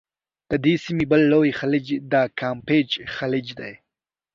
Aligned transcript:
د 0.49 0.51
دې 0.65 0.75
سیمي 0.83 1.05
بل 1.11 1.21
لوی 1.31 1.51
خلیج 1.59 1.87
د 2.11 2.13
کامپېچ 2.41 2.89
خلیج 3.15 3.47
دی. 3.59 3.73